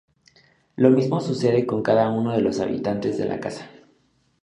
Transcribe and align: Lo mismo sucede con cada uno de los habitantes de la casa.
Lo 0.77 0.89
mismo 0.89 1.21
sucede 1.21 1.67
con 1.67 1.83
cada 1.83 2.09
uno 2.09 2.31
de 2.33 2.41
los 2.41 2.59
habitantes 2.59 3.19
de 3.19 3.25
la 3.25 3.39
casa. 3.39 3.69